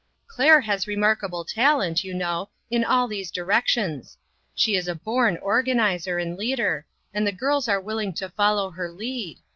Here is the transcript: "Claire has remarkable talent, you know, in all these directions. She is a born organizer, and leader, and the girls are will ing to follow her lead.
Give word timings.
"Claire 0.27 0.61
has 0.61 0.87
remarkable 0.87 1.45
talent, 1.45 2.03
you 2.03 2.11
know, 2.11 2.49
in 2.71 2.83
all 2.83 3.07
these 3.07 3.29
directions. 3.29 4.17
She 4.55 4.75
is 4.75 4.87
a 4.87 4.95
born 4.95 5.37
organizer, 5.43 6.17
and 6.17 6.35
leader, 6.35 6.87
and 7.13 7.27
the 7.27 7.31
girls 7.31 7.67
are 7.69 7.79
will 7.79 7.99
ing 7.99 8.13
to 8.13 8.29
follow 8.29 8.71
her 8.71 8.89
lead. 8.89 9.37